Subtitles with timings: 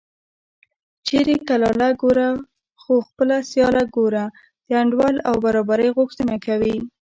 [1.07, 2.29] چېرې کلاله ګوره
[2.81, 4.25] خو خپله سیاله ګوره
[4.67, 6.75] د انډول او برابرۍ غوښتنه کوي